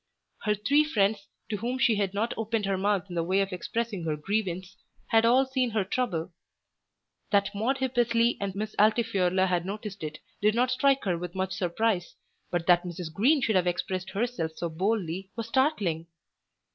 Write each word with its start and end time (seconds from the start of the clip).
Her 0.45 0.55
three 0.55 0.83
friends, 0.83 1.27
to 1.51 1.57
whom 1.57 1.77
she 1.77 1.93
had 1.97 2.11
not 2.15 2.33
opened 2.35 2.65
her 2.65 2.75
mouth 2.75 3.05
in 3.07 3.13
the 3.13 3.21
way 3.23 3.39
of 3.39 3.53
expressing 3.53 4.03
her 4.03 4.17
grievance, 4.17 4.75
had 5.09 5.25
all 5.25 5.45
seen 5.45 5.69
her 5.69 5.83
trouble. 5.83 6.31
That 7.29 7.53
Maude 7.53 7.77
Hippesley 7.77 8.35
and 8.41 8.55
Miss 8.55 8.75
Altifiorla 8.79 9.45
had 9.45 9.63
noticed 9.63 10.03
it 10.03 10.17
did 10.41 10.55
not 10.55 10.71
strike 10.71 11.03
her 11.03 11.19
with 11.19 11.35
much 11.35 11.53
surprise, 11.53 12.15
but 12.49 12.65
that 12.65 12.81
Mrs. 12.81 13.13
Green 13.13 13.41
should 13.43 13.55
have 13.55 13.67
expressed 13.67 14.09
herself 14.09 14.53
so 14.55 14.69
boldly 14.69 15.29
was 15.35 15.49
startling. 15.49 16.07